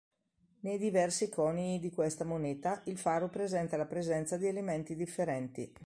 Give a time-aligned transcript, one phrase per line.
[0.61, 5.71] Nei diversi conii di questa moneta il faro presenta la presenza di elementi differenti.